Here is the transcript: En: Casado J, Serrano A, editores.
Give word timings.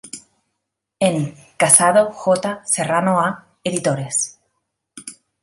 En: 0.99 1.35
Casado 1.57 2.09
J, 2.11 2.61
Serrano 2.65 3.19
A, 3.21 3.49
editores. 3.63 4.39